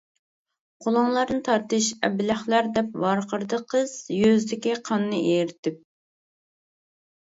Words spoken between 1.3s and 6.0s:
تارتىش، ئەبلەخلەر-دەپ ۋارقىرىدى قىز يۈزىدىكى قاننى ئېرىتىپ.